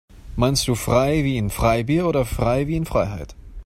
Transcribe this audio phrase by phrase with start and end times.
[0.35, 3.35] Meinst du frei wie in Freibier oder frei wie in Freiheit?